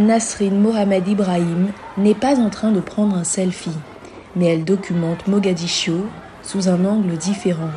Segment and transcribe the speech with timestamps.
[0.00, 3.76] Nasrin Mohamed Ibrahim n'est pas en train de prendre un selfie,
[4.34, 6.06] mais elle documente Mogadiscio
[6.42, 7.68] sous un angle différent.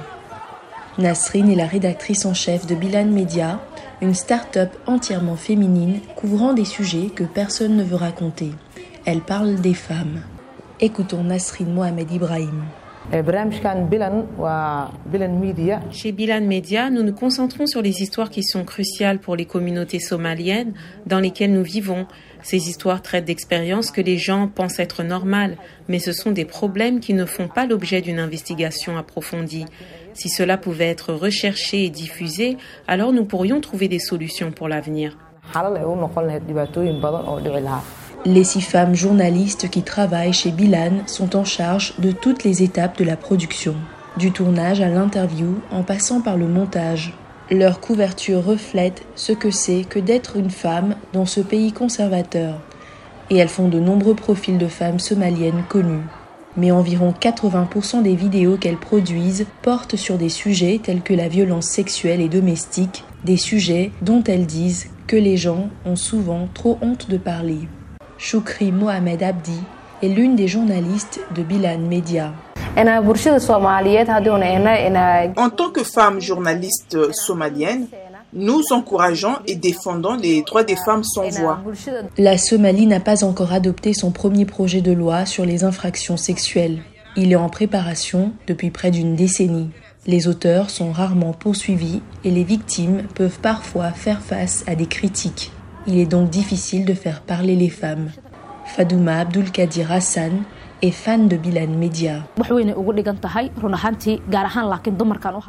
[0.97, 3.59] Nasrin est la rédactrice en chef de Bilan Media,
[4.01, 8.51] une start-up entièrement féminine couvrant des sujets que personne ne veut raconter.
[9.03, 10.21] Elle parle des femmes.
[10.79, 12.63] Écoutons Nasrin Mohamed Ibrahim.
[15.91, 19.99] Chez Bilan Media, nous nous concentrons sur les histoires qui sont cruciales pour les communautés
[19.99, 20.73] somaliennes
[21.05, 22.07] dans lesquelles nous vivons.
[22.41, 25.57] Ces histoires traitent d'expériences que les gens pensent être normales,
[25.87, 29.65] mais ce sont des problèmes qui ne font pas l'objet d'une investigation approfondie.
[30.13, 32.57] Si cela pouvait être recherché et diffusé,
[32.87, 35.17] alors nous pourrions trouver des solutions pour l'avenir.
[38.25, 42.97] Les six femmes journalistes qui travaillent chez Bilan sont en charge de toutes les étapes
[42.97, 43.75] de la production,
[44.15, 47.13] du tournage à l'interview en passant par le montage.
[47.51, 52.61] Leur couverture reflète ce que c'est que d'être une femme dans ce pays conservateur,
[53.29, 56.07] et elles font de nombreux profils de femmes somaliennes connues.
[56.55, 61.67] Mais environ 80% des vidéos qu'elles produisent portent sur des sujets tels que la violence
[61.67, 67.09] sexuelle et domestique, des sujets dont elles disent que les gens ont souvent trop honte
[67.09, 67.67] de parler.
[68.23, 69.59] Choukri Mohamed Abdi
[70.01, 72.31] est l'une des journalistes de Bilan Media.
[72.77, 73.01] En
[75.49, 77.87] tant que femme journaliste somalienne,
[78.31, 81.59] nous encourageons et défendons les droits des femmes sans voix.
[82.17, 86.81] La Somalie n'a pas encore adopté son premier projet de loi sur les infractions sexuelles.
[87.17, 89.69] Il est en préparation depuis près d'une décennie.
[90.07, 95.51] Les auteurs sont rarement poursuivis et les victimes peuvent parfois faire face à des critiques.
[95.85, 98.09] Il est donc difficile de faire parler les femmes.
[98.65, 100.43] Fadouma Abdulkadir Hassan
[100.83, 102.27] est fan de Bilan Media.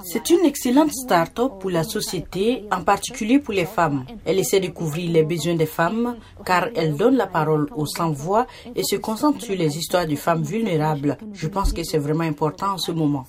[0.04, 4.04] C'est une excellente start-up pour la société, en particulier pour les femmes.
[4.24, 8.46] Elle essaie de couvrir les besoins des femmes car elle donne la parole aux sans-voix
[8.76, 11.18] et se concentre sur les histoires de femmes vulnérables.
[11.32, 13.24] Je pense que c'est vraiment important en ce moment.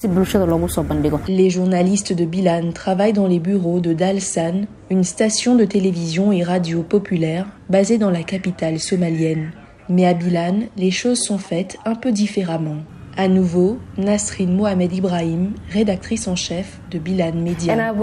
[1.27, 6.43] Les journalistes de Bilan travaillent dans les bureaux de Dalsan, une station de télévision et
[6.43, 9.53] radio populaire basée dans la capitale somalienne.
[9.89, 12.77] Mais à Bilan, les choses sont faites un peu différemment.
[13.17, 17.93] À nouveau, Nasrin Mohamed Ibrahim, rédactrice en chef de Bilan Media.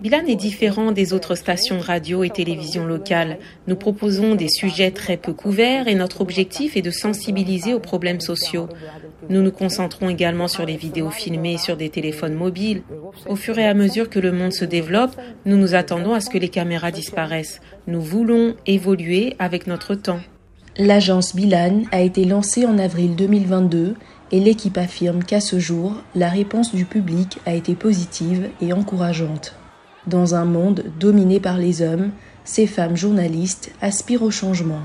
[0.00, 3.36] Bilan est différent des autres stations de radio et télévision locales.
[3.66, 8.20] Nous proposons des sujets très peu couverts et notre objectif est de sensibiliser aux problèmes
[8.20, 8.70] sociaux.
[9.28, 12.82] Nous nous concentrons également sur les vidéos filmées sur des téléphones mobiles.
[13.28, 15.14] Au fur et à mesure que le monde se développe,
[15.44, 17.60] nous nous attendons à ce que les caméras disparaissent.
[17.86, 20.20] Nous voulons évoluer avec notre temps.
[20.82, 23.96] L'agence Bilan a été lancée en avril 2022
[24.32, 29.54] et l'équipe affirme qu'à ce jour, la réponse du public a été positive et encourageante.
[30.06, 32.12] Dans un monde dominé par les hommes,
[32.44, 34.80] ces femmes journalistes aspirent au changement.